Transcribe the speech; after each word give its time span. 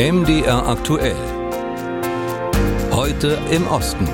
MDR 0.00 0.66
aktuell. 0.66 1.14
Heute 2.90 3.38
im 3.50 3.66
Osten. 3.66 4.08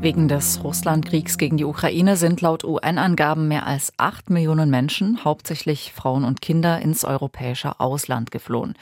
Wegen 0.00 0.26
des 0.26 0.64
Russlandkriegs 0.64 1.36
gegen 1.36 1.58
die 1.58 1.66
Ukraine 1.66 2.16
sind 2.16 2.40
laut 2.40 2.64
UN-Angaben 2.64 3.46
mehr 3.46 3.66
als 3.66 3.92
acht 3.98 4.30
Millionen 4.30 4.70
Menschen, 4.70 5.22
hauptsächlich 5.22 5.92
Frauen 5.92 6.24
und 6.24 6.40
Kinder, 6.40 6.80
ins 6.80 7.04
europäische 7.04 7.78
Ausland 7.78 8.30
geflohen. 8.30 8.72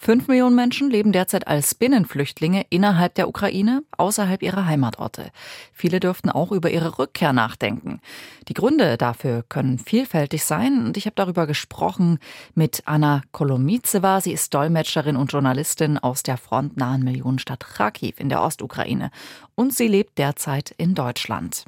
Fünf 0.00 0.28
Millionen 0.28 0.54
Menschen 0.54 0.90
leben 0.90 1.10
derzeit 1.10 1.48
als 1.48 1.74
Binnenflüchtlinge 1.74 2.64
innerhalb 2.70 3.16
der 3.16 3.28
Ukraine, 3.28 3.82
außerhalb 3.96 4.42
ihrer 4.44 4.64
Heimatorte. 4.64 5.30
Viele 5.72 5.98
dürften 5.98 6.30
auch 6.30 6.52
über 6.52 6.70
ihre 6.70 7.00
Rückkehr 7.00 7.32
nachdenken. 7.32 8.00
Die 8.46 8.54
Gründe 8.54 8.96
dafür 8.96 9.44
können 9.48 9.78
vielfältig 9.78 10.44
sein 10.44 10.86
und 10.86 10.96
ich 10.96 11.06
habe 11.06 11.16
darüber 11.16 11.48
gesprochen 11.48 12.20
mit 12.54 12.82
Anna 12.86 13.22
Kolomizeva. 13.32 14.20
Sie 14.20 14.32
ist 14.32 14.54
Dolmetscherin 14.54 15.16
und 15.16 15.32
Journalistin 15.32 15.98
aus 15.98 16.22
der 16.22 16.36
frontnahen 16.36 17.02
Millionenstadt 17.02 17.66
Kharkiv 17.66 18.20
in 18.20 18.28
der 18.28 18.40
Ostukraine 18.42 19.10
und 19.56 19.74
sie 19.74 19.88
lebt 19.88 20.16
derzeit 20.16 20.72
in 20.78 20.94
Deutschland. 20.94 21.64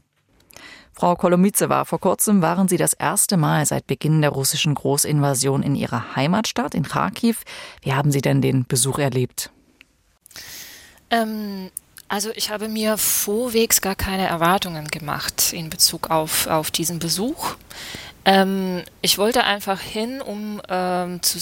Frau 0.92 1.14
Kolomizeva, 1.16 1.84
vor 1.84 2.00
kurzem 2.00 2.42
waren 2.42 2.68
Sie 2.68 2.76
das 2.76 2.92
erste 2.92 3.36
Mal 3.36 3.64
seit 3.64 3.86
Beginn 3.86 4.20
der 4.20 4.30
russischen 4.30 4.74
Großinvasion 4.74 5.62
in 5.62 5.74
Ihrer 5.74 6.14
Heimatstadt 6.16 6.74
in 6.74 6.82
Kharkiv. 6.82 7.42
Wie 7.82 7.94
haben 7.94 8.10
Sie 8.10 8.20
denn 8.20 8.42
den 8.42 8.66
Besuch 8.66 8.98
erlebt? 8.98 9.50
Ähm, 11.10 11.70
also 12.08 12.30
ich 12.34 12.50
habe 12.50 12.68
mir 12.68 12.98
vorwegs 12.98 13.80
gar 13.80 13.94
keine 13.94 14.26
Erwartungen 14.26 14.88
gemacht 14.88 15.52
in 15.52 15.70
Bezug 15.70 16.10
auf, 16.10 16.48
auf 16.48 16.70
diesen 16.70 16.98
Besuch. 16.98 17.54
Ähm, 18.30 18.84
ich 19.02 19.18
wollte 19.18 19.42
einfach 19.42 19.80
hin, 19.80 20.22
um 20.22 20.62
ähm, 20.68 21.20
zu, 21.20 21.38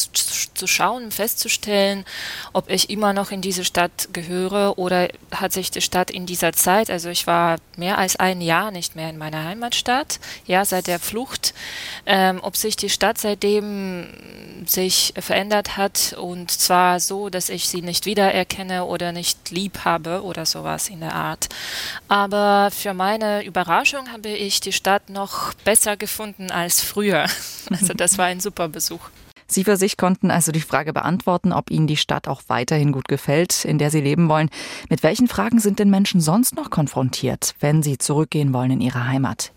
zu 0.55 0.67
schauen, 0.67 1.11
festzustellen, 1.11 2.07
ob 2.55 2.71
ich 2.71 2.89
immer 2.89 3.13
noch 3.13 3.31
in 3.31 3.43
diese 3.43 3.67
Stadt 3.67 4.09
gehöre 4.15 4.79
oder 4.79 5.09
hat 5.31 5.53
sich 5.53 5.71
die 5.71 5.83
Stadt 5.83 6.11
in 6.11 6.25
dieser 6.25 6.55
Zeit, 6.55 6.89
also 6.89 7.11
ich 7.11 7.27
war 7.27 7.59
mehr 7.77 7.99
als 7.99 8.17
ein 8.17 8.41
Jahr 8.41 8.71
nicht 8.71 8.97
mehr 8.97 9.11
in 9.11 9.19
meiner 9.19 9.45
Heimatstadt, 9.45 10.19
ja, 10.47 10.65
seit 10.65 10.87
der 10.87 10.99
Flucht, 10.99 11.53
ähm, 12.07 12.39
ob 12.41 12.57
sich 12.57 12.75
die 12.77 12.89
Stadt 12.89 13.19
seitdem 13.19 14.07
sich 14.65 15.13
verändert 15.19 15.77
hat 15.77 16.17
und 16.19 16.51
zwar 16.51 17.01
so, 17.01 17.29
dass 17.29 17.51
ich 17.51 17.69
sie 17.69 17.83
nicht 17.83 18.07
wiedererkenne 18.07 18.87
oder 18.87 19.13
nicht 19.13 19.51
lieb 19.51 19.81
habe 19.85 20.23
oder 20.23 20.47
sowas 20.47 20.89
in 20.89 21.01
der 21.01 21.15
Art. 21.15 21.49
Aber 22.09 22.71
für 22.71 22.95
meine 22.95 23.45
Überraschung 23.45 24.11
habe 24.11 24.31
ich 24.31 24.61
die 24.61 24.73
Stadt 24.73 25.11
noch 25.11 25.53
besser 25.65 25.97
gefunden 25.97 26.51
als 26.51 26.78
früher. 26.81 27.27
Also 27.71 27.93
das 27.93 28.17
war 28.17 28.25
ein 28.25 28.41
super 28.41 28.69
Besuch. 28.69 29.11
Sie 29.47 29.65
für 29.65 29.77
sich 29.77 29.97
konnten 29.99 30.31
also 30.31 30.53
die 30.53 30.61
Frage 30.63 30.95
beantworten, 30.95 31.53
ob 31.53 31.71
Ihnen 31.71 31.87
die 31.87 31.99
Stadt 31.99 32.29
auch 32.29 32.43
weiterhin 32.49 32.93
gut 32.93 33.09
gefällt, 33.09 33.65
in 33.65 33.79
der 33.79 33.91
Sie 33.91 34.01
leben 34.01 34.29
wollen. 34.29 34.49
Mit 34.89 35.03
welchen 35.03 35.29
Fragen 35.29 35.59
sind 35.59 35.79
denn 35.79 35.91
Menschen 35.91 36.21
sonst 36.21 36.55
noch 36.55 36.71
konfrontiert, 36.71 37.55
wenn 37.61 37.83
sie 37.83 37.99
zurückgehen 37.99 38.55
wollen 38.55 38.71
in 38.71 38.81
ihre 38.81 39.07
Heimat? 39.07 39.53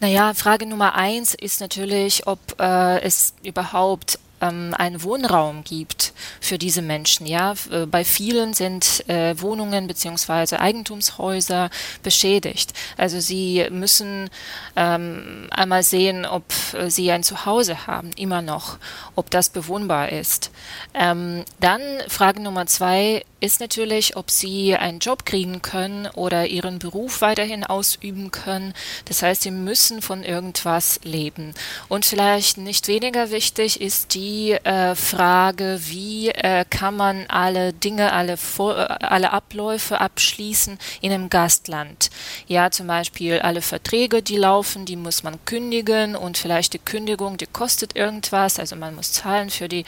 Naja, 0.00 0.34
Frage 0.34 0.66
Nummer 0.66 0.94
eins 0.94 1.34
ist 1.34 1.60
natürlich, 1.60 2.26
ob 2.26 2.38
äh, 2.60 3.00
es 3.00 3.34
überhaupt 3.42 4.18
ähm, 4.40 4.74
einen 4.76 5.02
Wohnraum 5.02 5.64
gibt 5.64 6.12
für 6.40 6.58
diese 6.58 6.82
Menschen. 6.82 7.26
Ja, 7.26 7.54
äh, 7.70 7.86
bei 7.86 8.04
vielen 8.04 8.54
sind 8.54 9.08
äh, 9.08 9.40
Wohnungen 9.40 9.86
beziehungsweise 9.86 10.60
Eigentumshäuser 10.60 11.70
beschädigt. 12.02 12.72
Also 12.96 13.20
sie 13.20 13.66
müssen 13.70 14.30
ähm, 14.76 15.48
einmal 15.50 15.82
sehen, 15.82 16.26
ob 16.26 16.44
äh, 16.74 16.90
sie 16.90 17.10
ein 17.10 17.22
Zuhause 17.22 17.86
haben, 17.86 18.10
immer 18.16 18.42
noch, 18.42 18.78
ob 19.14 19.30
das 19.30 19.48
bewohnbar 19.48 20.10
ist. 20.10 20.50
Ähm, 20.94 21.44
dann 21.60 21.80
Frage 22.08 22.40
Nummer 22.40 22.66
zwei 22.66 23.24
ist 23.40 23.60
natürlich, 23.60 24.16
ob 24.16 24.30
sie 24.30 24.74
einen 24.76 24.98
Job 24.98 25.26
kriegen 25.26 25.60
können 25.62 26.06
oder 26.14 26.46
ihren 26.46 26.78
Beruf 26.78 27.20
weiterhin 27.20 27.64
ausüben 27.64 28.30
können. 28.30 28.72
Das 29.04 29.22
heißt, 29.22 29.42
sie 29.42 29.50
müssen 29.50 30.00
von 30.00 30.24
irgendwas 30.24 31.00
leben. 31.04 31.54
Und 31.88 32.06
vielleicht 32.06 32.56
nicht 32.56 32.88
weniger 32.88 33.30
wichtig 33.30 33.80
ist 33.80 34.14
die 34.14 34.25
äh, 34.52 34.94
Frage, 34.94 35.80
wie 35.84 36.30
äh, 36.30 36.64
kann 36.68 36.96
man 36.96 37.26
alle 37.28 37.72
Dinge, 37.72 38.12
alle, 38.12 38.36
Vor 38.36 38.76
äh, 38.76 38.82
alle 39.00 39.32
Abläufe 39.32 40.00
abschließen 40.00 40.78
in 41.00 41.12
einem 41.12 41.28
Gastland. 41.28 42.10
Ja, 42.46 42.70
zum 42.70 42.86
Beispiel 42.86 43.40
alle 43.40 43.62
Verträge, 43.62 44.22
die 44.22 44.36
laufen, 44.36 44.84
die 44.84 44.96
muss 44.96 45.22
man 45.22 45.44
kündigen 45.44 46.16
und 46.16 46.38
vielleicht 46.38 46.74
die 46.74 46.78
Kündigung, 46.78 47.36
die 47.36 47.46
kostet 47.46 47.96
irgendwas. 47.96 48.58
Also 48.58 48.76
man 48.76 48.94
muss 48.94 49.12
zahlen 49.12 49.50
für 49.50 49.68
die 49.68 49.84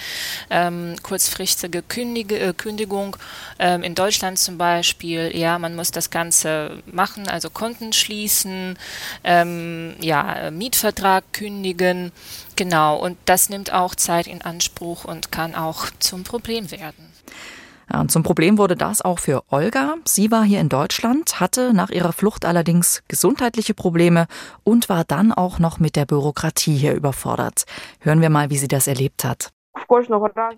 ähm, 0.50 0.96
kurzfristige 1.02 1.82
Kündige, 1.82 2.38
äh, 2.38 2.52
Kündigung 2.52 3.16
ähm, 3.58 3.82
in 3.82 3.94
Deutschland 3.94 4.38
zum 4.38 4.58
Beispiel, 4.58 5.36
ja, 5.36 5.58
man 5.58 5.74
muss 5.74 5.90
das 5.90 6.10
Ganze 6.10 6.82
machen, 6.86 7.28
also 7.28 7.50
Konten 7.50 7.92
schließen, 7.92 8.78
ähm, 9.24 9.96
ja, 10.00 10.50
Mietvertrag 10.50 11.24
kündigen, 11.32 12.12
genau. 12.56 12.96
Und 12.96 13.16
das 13.24 13.48
nimmt 13.48 13.72
auch 13.72 13.94
Zeit 13.94 14.26
in 14.28 14.42
Anspruch 14.42 15.04
und 15.04 15.32
kann 15.32 15.54
auch 15.54 15.86
zum 15.98 16.24
Problem 16.24 16.70
werden. 16.70 17.12
Ja, 17.92 18.00
und 18.00 18.10
zum 18.10 18.22
Problem 18.22 18.58
wurde 18.58 18.76
das 18.76 19.00
auch 19.00 19.18
für 19.18 19.42
Olga. 19.48 19.94
Sie 20.04 20.30
war 20.30 20.44
hier 20.44 20.60
in 20.60 20.68
Deutschland, 20.68 21.40
hatte 21.40 21.72
nach 21.72 21.90
ihrer 21.90 22.12
Flucht 22.12 22.44
allerdings 22.44 23.02
gesundheitliche 23.08 23.74
Probleme 23.74 24.26
und 24.62 24.88
war 24.88 25.04
dann 25.04 25.32
auch 25.32 25.58
noch 25.58 25.78
mit 25.78 25.96
der 25.96 26.04
Bürokratie 26.04 26.76
hier 26.76 26.94
überfordert. 26.94 27.64
Hören 28.00 28.20
wir 28.20 28.30
mal, 28.30 28.50
wie 28.50 28.58
sie 28.58 28.68
das 28.68 28.86
erlebt 28.86 29.24
hat. 29.24 29.50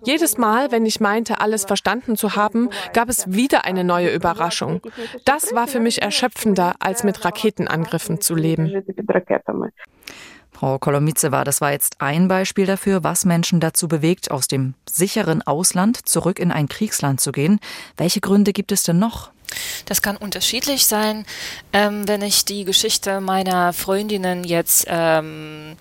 Jedes 0.03 0.37
Mal, 0.37 0.71
wenn 0.71 0.85
ich 0.85 0.99
meinte, 0.99 1.39
alles 1.39 1.65
verstanden 1.65 2.17
zu 2.17 2.35
haben, 2.35 2.69
gab 2.93 3.07
es 3.07 3.31
wieder 3.31 3.65
eine 3.65 3.83
neue 3.83 4.13
Überraschung. 4.13 4.81
Das 5.25 5.53
war 5.53 5.67
für 5.67 5.79
mich 5.79 6.01
erschöpfender, 6.01 6.75
als 6.79 7.03
mit 7.03 7.23
Raketenangriffen 7.23 8.19
zu 8.19 8.35
leben. 8.35 8.83
Frau 10.61 10.77
Kolomizeva, 10.77 11.43
das 11.43 11.59
war 11.59 11.71
jetzt 11.71 11.95
ein 12.01 12.27
Beispiel 12.27 12.67
dafür, 12.67 13.03
was 13.03 13.25
Menschen 13.25 13.59
dazu 13.59 13.87
bewegt, 13.87 14.29
aus 14.29 14.47
dem 14.47 14.75
sicheren 14.87 15.41
Ausland 15.41 16.07
zurück 16.07 16.37
in 16.37 16.51
ein 16.51 16.67
Kriegsland 16.67 17.19
zu 17.19 17.31
gehen. 17.31 17.59
Welche 17.97 18.21
Gründe 18.21 18.53
gibt 18.53 18.71
es 18.71 18.83
denn 18.83 18.99
noch? 18.99 19.31
Das 19.85 20.01
kann 20.01 20.17
unterschiedlich 20.17 20.85
sein. 20.85 21.25
Ähm, 21.73 22.07
wenn 22.07 22.21
ich 22.21 22.45
die 22.45 22.65
Geschichte 22.65 23.21
meiner 23.21 23.73
Freundinnen 23.73 24.43
jetzt 24.43 24.85
ähm, 24.87 25.75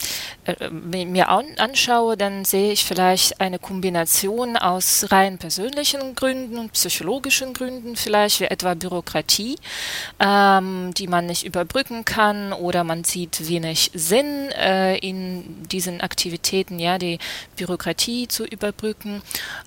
äh, 0.44 0.70
mir 0.70 1.28
anschaue, 1.28 2.16
dann 2.16 2.44
sehe 2.44 2.72
ich 2.72 2.84
vielleicht 2.84 3.40
eine 3.40 3.58
Kombination 3.58 4.56
aus 4.56 5.06
rein 5.10 5.38
persönlichen 5.38 6.14
Gründen 6.14 6.58
und 6.58 6.72
psychologischen 6.72 7.52
Gründen, 7.52 7.96
vielleicht 7.96 8.40
wie 8.40 8.44
etwa 8.44 8.74
Bürokratie, 8.74 9.56
ähm, 10.18 10.92
die 10.96 11.06
man 11.06 11.26
nicht 11.26 11.44
überbrücken 11.44 12.04
kann 12.04 12.52
oder 12.52 12.84
man 12.84 13.04
sieht 13.04 13.48
wenig 13.48 13.90
Sinn 13.94 14.50
äh, 14.52 14.96
in 14.98 15.62
diesen 15.68 16.00
Aktivitäten, 16.00 16.78
ja, 16.78 16.98
die 16.98 17.18
Bürokratie 17.56 18.28
zu 18.28 18.44
überbrücken. 18.44 19.22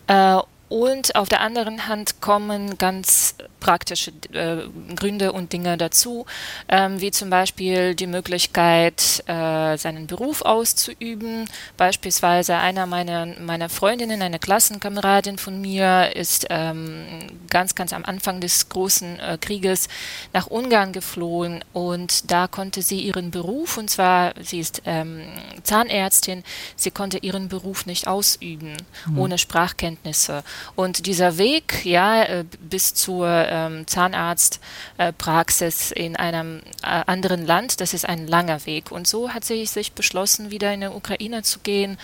Äh, 0.07 0.39
und 0.73 1.15
auf 1.15 1.29
der 1.29 1.41
anderen 1.41 1.87
Hand 1.87 2.19
kommen 2.19 2.79
ganz 2.79 3.35
praktische 3.59 4.11
äh, 4.33 4.63
Gründe 4.95 5.31
und 5.31 5.53
Dinge 5.53 5.77
dazu, 5.77 6.25
ähm, 6.67 6.99
wie 6.99 7.11
zum 7.11 7.29
Beispiel 7.29 7.93
die 7.93 8.07
Möglichkeit, 8.07 9.23
äh, 9.27 9.77
seinen 9.77 10.07
Beruf 10.07 10.41
auszuüben. 10.41 11.47
Beispielsweise 11.77 12.55
einer 12.55 12.87
meiner, 12.87 13.27
meiner 13.39 13.69
Freundinnen, 13.69 14.23
eine 14.23 14.39
Klassenkameradin 14.39 15.37
von 15.37 15.61
mir, 15.61 16.15
ist 16.15 16.47
ähm, 16.49 17.05
ganz, 17.51 17.75
ganz 17.75 17.93
am 17.93 18.03
Anfang 18.03 18.41
des 18.41 18.67
großen 18.67 19.19
äh, 19.19 19.37
Krieges 19.39 19.89
nach 20.33 20.47
Ungarn 20.47 20.91
geflohen 20.91 21.63
und 21.71 22.31
da 22.31 22.47
konnte 22.47 22.81
sie 22.81 22.99
ihren 22.99 23.29
Beruf, 23.29 23.77
und 23.77 23.91
zwar 23.91 24.33
sie 24.41 24.59
ist 24.59 24.81
ähm, 24.85 25.21
Zahnärztin, 25.61 26.43
sie 26.75 26.89
konnte 26.89 27.19
ihren 27.19 27.47
Beruf 27.47 27.85
nicht 27.85 28.07
ausüben 28.07 28.75
mhm. 29.05 29.19
ohne 29.19 29.37
Sprachkenntnisse. 29.37 30.43
Und 30.75 31.05
dieser 31.05 31.37
Weg, 31.37 31.85
ja, 31.85 32.23
äh, 32.23 32.45
bis 32.59 32.93
zur 32.93 33.27
ähm, 33.27 33.87
Zahnarztpraxis 33.87 35.91
äh, 35.91 36.05
in 36.05 36.15
einem 36.15 36.61
äh, 36.81 37.03
anderen 37.05 37.45
Land, 37.45 37.81
das 37.81 37.93
ist 37.93 38.07
ein 38.07 38.27
langer 38.27 38.65
Weg. 38.65 38.91
Und 38.91 39.07
so 39.07 39.29
hat 39.29 39.45
sie 39.45 39.65
sich 39.65 39.93
beschlossen, 39.93 40.51
wieder 40.51 40.73
in 40.73 40.81
die 40.81 40.87
Ukraine 40.87 41.43
zu 41.43 41.59
gehen 41.59 41.97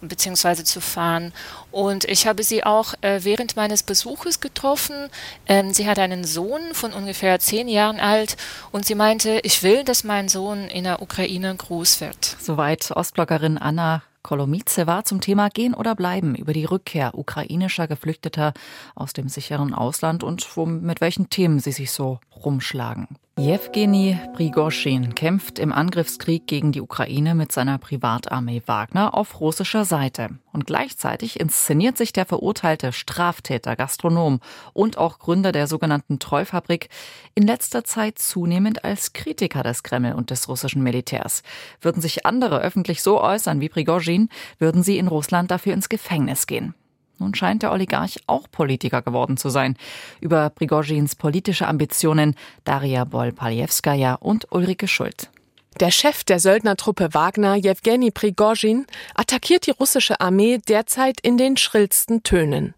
beziehungsweise 0.00 0.64
zu 0.64 0.80
fahren. 0.80 1.32
Und 1.70 2.04
ich 2.04 2.26
habe 2.26 2.42
sie 2.42 2.64
auch 2.64 2.94
äh, 3.00 3.20
während 3.22 3.56
meines 3.56 3.82
Besuches 3.82 4.40
getroffen. 4.40 5.08
Ähm, 5.46 5.72
sie 5.72 5.86
hat 5.86 5.98
einen 5.98 6.24
Sohn 6.24 6.60
von 6.72 6.92
ungefähr 6.92 7.38
zehn 7.38 7.68
Jahren 7.68 8.00
alt 8.00 8.36
und 8.72 8.84
sie 8.84 8.94
meinte, 8.94 9.40
ich 9.42 9.62
will, 9.62 9.84
dass 9.84 10.04
mein 10.04 10.28
Sohn 10.28 10.68
in 10.68 10.84
der 10.84 11.02
Ukraine 11.02 11.54
groß 11.54 12.00
wird. 12.00 12.36
Soweit 12.40 12.90
Ostbloggerin 12.90 13.58
Anna 13.58 14.02
Kolomice 14.22 14.86
war 14.86 15.04
zum 15.04 15.20
Thema 15.20 15.48
Gehen 15.48 15.74
oder 15.74 15.94
Bleiben 15.94 16.34
über 16.34 16.52
die 16.52 16.64
Rückkehr 16.64 17.18
ukrainischer 17.18 17.88
Geflüchteter 17.88 18.52
aus 18.94 19.12
dem 19.12 19.28
sicheren 19.28 19.74
Ausland 19.74 20.22
und 20.22 20.46
mit 20.82 21.00
welchen 21.00 21.28
Themen 21.28 21.58
sie 21.58 21.72
sich 21.72 21.90
so 21.90 22.20
rumschlagen. 22.34 23.08
Jewgeni 23.38 24.18
Prigoschin 24.34 25.14
kämpft 25.14 25.58
im 25.58 25.72
Angriffskrieg 25.72 26.46
gegen 26.46 26.70
die 26.70 26.82
Ukraine 26.82 27.34
mit 27.34 27.50
seiner 27.50 27.78
Privatarmee 27.78 28.60
Wagner 28.66 29.14
auf 29.14 29.40
russischer 29.40 29.86
Seite. 29.86 30.38
Und 30.52 30.66
gleichzeitig 30.66 31.40
inszeniert 31.40 31.96
sich 31.96 32.12
der 32.12 32.26
verurteilte 32.26 32.92
Straftäter, 32.92 33.74
Gastronom 33.74 34.40
und 34.74 34.98
auch 34.98 35.18
Gründer 35.18 35.50
der 35.50 35.66
sogenannten 35.66 36.18
Trollfabrik 36.18 36.90
in 37.34 37.46
letzter 37.46 37.84
Zeit 37.84 38.18
zunehmend 38.18 38.84
als 38.84 39.14
Kritiker 39.14 39.62
des 39.62 39.82
Kreml 39.82 40.12
und 40.12 40.28
des 40.28 40.46
russischen 40.46 40.82
Militärs. 40.82 41.42
Würden 41.80 42.02
sich 42.02 42.26
andere 42.26 42.60
öffentlich 42.60 43.02
so 43.02 43.18
äußern 43.18 43.62
wie 43.62 43.70
Prigoschin, 43.70 44.28
würden 44.58 44.82
sie 44.82 44.98
in 44.98 45.08
Russland 45.08 45.50
dafür 45.50 45.72
ins 45.72 45.88
Gefängnis 45.88 46.46
gehen. 46.46 46.74
Nun 47.22 47.36
scheint 47.36 47.62
der 47.62 47.70
Oligarch 47.70 48.18
auch 48.26 48.50
Politiker 48.50 49.00
geworden 49.00 49.36
zu 49.36 49.48
sein. 49.48 49.76
Über 50.20 50.50
Prigozhins 50.50 51.14
politische 51.14 51.68
Ambitionen 51.68 52.34
Daria 52.64 53.04
Bol-Paljewskaja 53.04 54.14
und 54.14 54.50
Ulrike 54.50 54.88
Schult. 54.88 55.30
Der 55.78 55.92
Chef 55.92 56.24
der 56.24 56.40
Söldnertruppe 56.40 57.14
Wagner, 57.14 57.54
Jewgeni 57.54 58.10
Prigozhin, 58.10 58.86
attackiert 59.14 59.66
die 59.66 59.70
russische 59.70 60.20
Armee 60.20 60.58
derzeit 60.58 61.20
in 61.22 61.38
den 61.38 61.56
schrillsten 61.56 62.24
Tönen. 62.24 62.74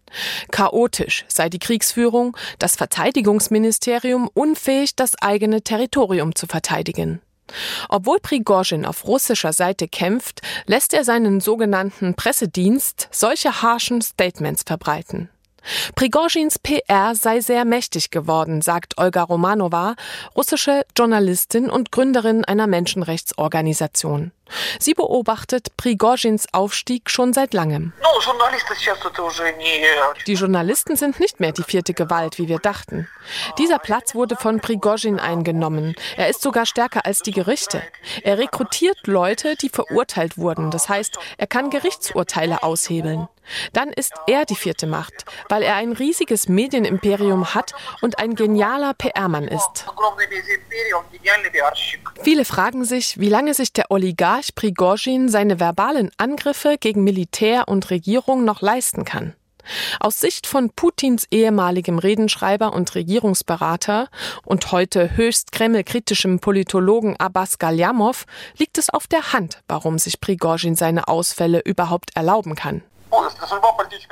Chaotisch 0.51 1.25
sei 1.27 1.49
die 1.49 1.59
Kriegsführung, 1.59 2.37
das 2.59 2.75
Verteidigungsministerium 2.75 4.29
unfähig, 4.31 4.95
das 4.95 5.15
eigene 5.21 5.63
Territorium 5.63 6.35
zu 6.35 6.45
verteidigen. 6.45 7.19
Obwohl 7.89 8.19
Prigozhin 8.19 8.85
auf 8.85 9.05
russischer 9.05 9.53
Seite 9.53 9.87
kämpft, 9.87 10.41
lässt 10.65 10.93
er 10.93 11.03
seinen 11.03 11.39
sogenannten 11.39 12.15
Pressedienst 12.15 13.07
solche 13.11 13.61
harschen 13.61 14.01
Statements 14.01 14.63
verbreiten. 14.65 15.29
Prigozhins 15.95 16.59
PR 16.59 17.15
sei 17.15 17.41
sehr 17.41 17.65
mächtig 17.65 18.11
geworden, 18.11 18.61
sagt 18.61 18.97
Olga 18.97 19.23
Romanova, 19.23 19.95
russische 20.35 20.85
Journalistin 20.95 21.69
und 21.69 21.91
Gründerin 21.91 22.45
einer 22.45 22.67
Menschenrechtsorganisation. 22.67 24.31
Sie 24.79 24.93
beobachtet 24.93 25.75
Prigozhins 25.77 26.47
Aufstieg 26.53 27.09
schon 27.09 27.33
seit 27.33 27.53
langem. 27.53 27.93
Die 30.27 30.33
Journalisten 30.33 30.95
sind 30.95 31.19
nicht 31.19 31.39
mehr 31.39 31.51
die 31.51 31.63
vierte 31.63 31.93
Gewalt, 31.93 32.37
wie 32.37 32.47
wir 32.47 32.59
dachten. 32.59 33.07
Dieser 33.57 33.79
Platz 33.79 34.15
wurde 34.15 34.35
von 34.35 34.59
Prigozhin 34.59 35.19
eingenommen. 35.19 35.95
Er 36.17 36.29
ist 36.29 36.41
sogar 36.41 36.65
stärker 36.65 37.05
als 37.05 37.19
die 37.19 37.31
Gerichte. 37.31 37.81
Er 38.23 38.37
rekrutiert 38.37 39.07
Leute, 39.07 39.55
die 39.55 39.69
verurteilt 39.69 40.37
wurden. 40.37 40.71
Das 40.71 40.89
heißt, 40.89 41.17
er 41.37 41.47
kann 41.47 41.69
Gerichtsurteile 41.69 42.63
aushebeln. 42.63 43.27
Dann 43.73 43.89
ist 43.89 44.13
er 44.27 44.45
die 44.45 44.55
vierte 44.55 44.87
Macht, 44.87 45.25
weil 45.49 45.61
er 45.61 45.75
ein 45.75 45.91
riesiges 45.91 46.47
Medienimperium 46.47 47.53
hat 47.53 47.73
und 48.01 48.19
ein 48.19 48.35
genialer 48.35 48.93
PR-Mann 48.93 49.47
ist. 49.47 49.85
Viele 52.23 52.45
fragen 52.45 52.85
sich, 52.85 53.19
wie 53.19 53.29
lange 53.29 53.53
sich 53.53 53.71
der 53.73 53.91
Oligarch 53.91 54.34
Prigozhin 54.51 55.29
seine 55.29 55.59
verbalen 55.59 56.11
Angriffe 56.17 56.77
gegen 56.79 57.03
Militär 57.03 57.67
und 57.67 57.89
Regierung 57.89 58.43
noch 58.43 58.61
leisten 58.61 59.05
kann. 59.05 59.33
Aus 59.99 60.19
Sicht 60.19 60.45
von 60.45 60.69
Putins 60.69 61.25
ehemaligem 61.31 61.97
Redenschreiber 61.97 62.73
und 62.73 62.93
Regierungsberater 62.95 64.09
und 64.43 64.71
heute 64.71 65.15
höchst 65.15 65.51
kremlkritischem 65.51 66.39
Politologen 66.39 67.15
Abbas 67.17 67.57
Galyamov 67.59 68.25
liegt 68.57 68.77
es 68.77 68.89
auf 68.89 69.07
der 69.07 69.33
Hand, 69.33 69.61
warum 69.67 69.97
sich 69.97 70.19
Prigozhin 70.21 70.75
seine 70.75 71.07
Ausfälle 71.07 71.61
überhaupt 71.63 72.15
erlauben 72.15 72.55
kann. 72.55 72.83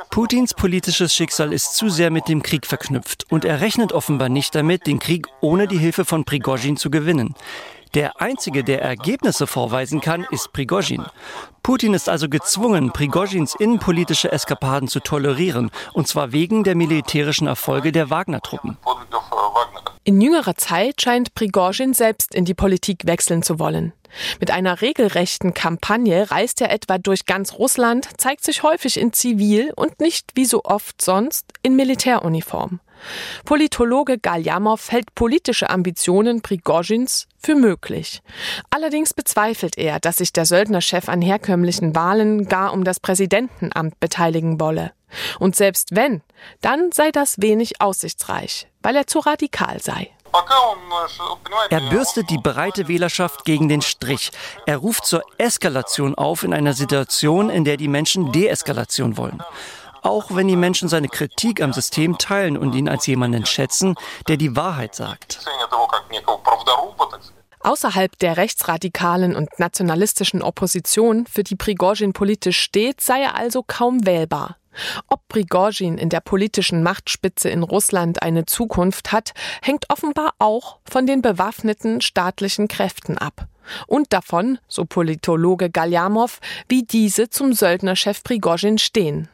Putins 0.09 0.53
politisches 0.53 1.13
Schicksal 1.13 1.51
ist 1.51 1.75
zu 1.75 1.89
sehr 1.89 2.11
mit 2.11 2.29
dem 2.29 2.41
Krieg 2.41 2.65
verknüpft 2.65 3.25
und 3.29 3.43
er 3.43 3.61
rechnet 3.61 3.91
offenbar 3.91 4.29
nicht 4.29 4.55
damit, 4.55 4.87
den 4.87 4.99
Krieg 4.99 5.27
ohne 5.41 5.67
die 5.67 5.77
Hilfe 5.77 6.05
von 6.05 6.23
Prigozhin 6.23 6.77
zu 6.77 6.89
gewinnen. 6.89 7.35
Der 7.94 8.19
einzige, 8.19 8.63
der 8.63 8.81
Ergebnisse 8.81 9.45
vorweisen 9.45 10.01
kann, 10.01 10.25
ist 10.31 10.51
Prigozhin. 10.51 11.06
Putin 11.62 11.94
ist 11.94 12.10
also 12.10 12.28
gezwungen, 12.28 12.92
Prigozhins 12.92 13.54
innenpolitische 13.54 14.31
Eskapaden 14.31 14.88
zu 14.88 15.00
tolerieren, 15.00 15.69
und 15.94 16.07
zwar 16.07 16.31
wegen 16.31 16.63
der 16.63 16.75
militärischen 16.75 17.45
Erfolge 17.45 17.92
der 17.92 18.10
Wagner-Truppen. 18.10 18.78
In 20.04 20.19
jüngerer 20.19 20.56
Zeit 20.56 21.01
scheint 21.01 21.36
Prigozhin 21.36 21.94
selbst 21.94 22.34
in 22.34 22.45
die 22.45 22.56
Politik 22.56 23.06
wechseln 23.06 23.44
zu 23.44 23.60
wollen. 23.60 23.94
Mit 24.40 24.51
einer 24.51 24.81
regelrechten 24.81 25.54
Kampagne 25.54 26.30
reist 26.31 26.62
er 26.62 26.72
etwa 26.72 26.98
durch 26.98 27.25
ganz 27.25 27.54
Russland, 27.54 28.10
zeigt 28.18 28.44
sich 28.44 28.63
häufig 28.63 29.00
in 29.00 29.13
Zivil 29.13 29.72
und 29.75 30.00
nicht 30.00 30.31
wie 30.36 30.45
so 30.45 30.63
oft 30.63 31.01
sonst 31.01 31.45
in 31.62 31.75
Militäruniform. 31.75 32.80
Politologe 33.45 34.17
Galjamov 34.17 34.91
hält 34.91 35.13
politische 35.15 35.69
Ambitionen 35.69 36.41
Prigozhins 36.41 37.27
für 37.38 37.55
möglich. 37.55 38.21
Allerdings 38.69 39.13
bezweifelt 39.13 39.77
er, 39.77 40.00
dass 40.00 40.17
sich 40.17 40.33
der 40.33 40.45
Söldnerchef 40.45 41.09
an 41.09 41.21
herkömmlichen 41.21 41.95
Wahlen 41.95 42.47
gar 42.47 42.73
um 42.73 42.83
das 42.83 43.00
Präsidentenamt 43.00 44.00
beteiligen 44.00 44.59
wolle. 44.59 44.91
Und 45.39 45.55
selbst 45.55 45.95
wenn, 45.95 46.21
dann 46.61 46.91
sei 46.91 47.11
das 47.11 47.41
wenig 47.41 47.81
aussichtsreich, 47.81 48.67
weil 48.81 48.95
er 48.95 49.07
zu 49.07 49.19
radikal 49.19 49.79
sei. 49.79 50.09
Er 51.69 51.81
bürstet 51.89 52.29
die 52.31 52.39
breite 52.39 52.88
Wählerschaft 52.88 53.45
gegen 53.45 53.69
den 53.69 53.81
Strich. 53.81 54.31
Er 54.65 54.77
ruft 54.77 55.06
zur 55.06 55.23
Eskalation 55.38 56.15
auf 56.15 56.44
in 56.44 56.53
einer 56.53 56.73
Situation, 56.73 57.51
in 57.51 57.65
der 57.65 57.77
die 57.77 57.88
Menschen 57.88 58.31
Deeskalation 58.31 59.15
wollen. 59.15 59.44
Auch 60.03 60.35
wenn 60.35 60.50
die 60.50 60.57
Menschen 60.57 60.89
seine 60.89 61.07
Kritik 61.07 61.61
am 61.61 61.71
System 61.71 62.17
teilen 62.17 62.57
und 62.57 62.75
ihn 62.75 62.89
als 62.89 63.07
jemanden 63.07 63.45
schätzen, 63.45 63.95
der 64.27 64.38
die 64.38 64.55
Wahrheit 64.55 64.95
sagt. 64.95 65.39
Außerhalb 67.61 68.19
der 68.19 68.35
rechtsradikalen 68.35 69.33
und 69.33 69.57
nationalistischen 69.57 70.41
Opposition, 70.41 71.25
für 71.25 71.44
die 71.44 71.55
Prigozhin 71.55 72.11
politisch 72.11 72.59
steht, 72.59 73.00
sei 73.00 73.21
er 73.21 73.35
also 73.35 73.63
kaum 73.65 74.05
wählbar. 74.05 74.57
Ob 75.07 75.25
Prigozhin 75.29 75.97
in 75.97 76.09
der 76.09 76.19
politischen 76.19 76.83
Machtspitze 76.83 77.49
in 77.49 77.63
Russland 77.63 78.21
eine 78.21 78.45
Zukunft 78.45 79.13
hat, 79.13 79.31
hängt 79.61 79.89
offenbar 79.89 80.33
auch 80.39 80.79
von 80.83 81.07
den 81.07 81.21
bewaffneten 81.21 82.01
staatlichen 82.01 82.67
Kräften 82.67 83.17
ab. 83.17 83.47
Und 83.88 84.11
davon, 84.11 84.59
so 84.67 84.83
Politologe 84.83 85.69
Galjamov, 85.69 86.41
wie 86.67 86.83
diese 86.83 87.29
zum 87.29 87.53
Söldnerchef 87.53 88.23
Prigozhin 88.23 88.77
stehen. 88.77 89.29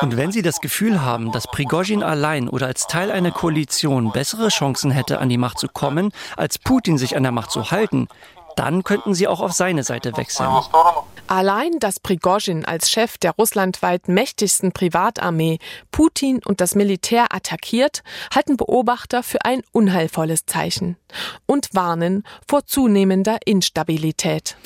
Und 0.00 0.16
wenn 0.16 0.32
Sie 0.32 0.42
das 0.42 0.60
Gefühl 0.60 1.02
haben, 1.02 1.32
dass 1.32 1.46
Prigozhin 1.46 2.02
allein 2.02 2.48
oder 2.48 2.66
als 2.66 2.86
Teil 2.86 3.10
einer 3.10 3.30
Koalition 3.30 4.12
bessere 4.12 4.48
Chancen 4.48 4.90
hätte, 4.90 5.18
an 5.18 5.28
die 5.28 5.38
Macht 5.38 5.58
zu 5.58 5.68
kommen, 5.68 6.12
als 6.36 6.58
Putin 6.58 6.98
sich 6.98 7.16
an 7.16 7.22
der 7.22 7.32
Macht 7.32 7.50
zu 7.50 7.70
halten, 7.70 8.08
dann 8.56 8.84
könnten 8.84 9.14
Sie 9.14 9.26
auch 9.26 9.40
auf 9.40 9.52
seine 9.52 9.82
Seite 9.82 10.16
wechseln. 10.16 10.50
Allein, 11.26 11.78
dass 11.80 12.00
Prigozhin 12.00 12.64
als 12.64 12.90
Chef 12.90 13.16
der 13.16 13.32
russlandweit 13.32 14.08
mächtigsten 14.08 14.72
Privatarmee 14.72 15.58
Putin 15.90 16.40
und 16.44 16.60
das 16.60 16.74
Militär 16.74 17.34
attackiert, 17.34 18.02
halten 18.34 18.56
Beobachter 18.56 19.22
für 19.22 19.44
ein 19.44 19.62
unheilvolles 19.72 20.44
Zeichen 20.44 20.96
und 21.46 21.74
warnen 21.74 22.24
vor 22.46 22.66
zunehmender 22.66 23.38
Instabilität. 23.46 24.56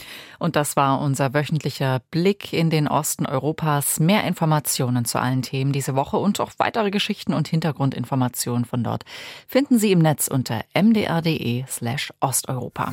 Und 0.41 0.57
das 0.57 0.77
war 0.77 1.01
unser 1.01 1.35
wöchentlicher 1.35 2.01
Blick 2.11 2.53
in 2.53 2.71
den 2.71 2.89
Osten 2.89 3.27
Europas. 3.27 3.99
Mehr 4.01 4.25
Informationen 4.25 5.05
zu 5.05 5.19
allen 5.19 5.43
Themen 5.43 5.73
diese 5.73 5.95
Woche 5.95 6.17
und 6.17 6.41
auch 6.41 6.53
weitere 6.59 6.91
Geschichten 6.91 7.35
und 7.35 7.49
Hintergrundinformationen 7.49 8.65
von 8.65 8.85
dort 8.85 9.05
finden 9.47 9.79
Sie 9.79 9.93
im 9.93 9.99
Netz 10.01 10.29
unter 10.29 10.63
mdr.de 10.75 11.65
slash 11.69 12.13
Osteuropa. 12.21 12.93